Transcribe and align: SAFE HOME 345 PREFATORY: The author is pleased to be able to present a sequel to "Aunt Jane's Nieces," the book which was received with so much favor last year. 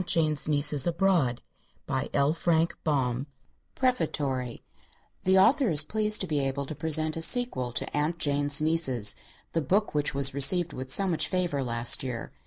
SAFE 0.01 0.15
HOME 0.15 0.33
345 0.35 0.97
PREFATORY: 3.75 4.63
The 5.25 5.37
author 5.37 5.69
is 5.69 5.83
pleased 5.83 6.21
to 6.21 6.25
be 6.27 6.39
able 6.39 6.65
to 6.65 6.73
present 6.73 7.15
a 7.15 7.21
sequel 7.21 7.71
to 7.73 7.95
"Aunt 7.95 8.17
Jane's 8.17 8.59
Nieces," 8.59 9.15
the 9.51 9.61
book 9.61 9.93
which 9.93 10.15
was 10.15 10.33
received 10.33 10.73
with 10.73 10.89
so 10.89 11.05
much 11.07 11.27
favor 11.27 11.63
last 11.63 12.01
year. 12.03 12.31